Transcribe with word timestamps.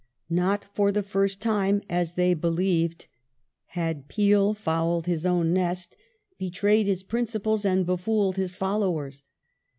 Not 0.31 0.65
for 0.65 0.91
the 0.91 1.03
first 1.03 1.39
time, 1.39 1.83
as 1.87 2.13
they 2.13 2.33
believed, 2.33 3.05
had 3.77 4.07
Peel 4.07 4.55
fouled 4.55 5.05
his 5.05 5.27
own 5.27 5.53
nest, 5.53 5.95
betrayed 6.39 6.87
his 6.87 7.03
principles, 7.03 7.65
and 7.65 7.85
befooled 7.85 8.35
his 8.35 8.55
followers. 8.55 9.25